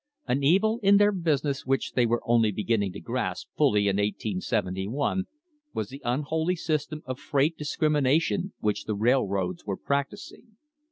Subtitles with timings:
[0.27, 5.25] An evil in their business which they were only beginning to grasp fully in 1871
[5.75, 10.57] was the unholy system of freight dis crimination which the railroads were practising.